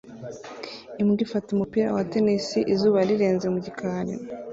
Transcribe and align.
Imbwa 1.01 1.21
ifata 1.25 1.47
umupira 1.51 1.95
wa 1.95 2.03
tennis 2.11 2.45
izuba 2.73 2.99
rirenze 3.09 3.45
mu 3.53 3.59
gikari 3.65 4.13